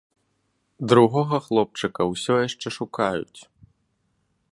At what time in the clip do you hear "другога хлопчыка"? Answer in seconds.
0.93-2.01